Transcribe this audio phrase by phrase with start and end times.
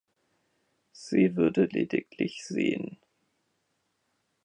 [0.93, 2.97] Sie würde lediglich sehen.